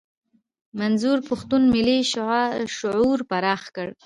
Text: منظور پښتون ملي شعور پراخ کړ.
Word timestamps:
منظور 0.79 1.17
پښتون 1.29 1.61
ملي 1.73 1.99
شعور 2.77 3.17
پراخ 3.29 3.61
کړ. 3.75 3.87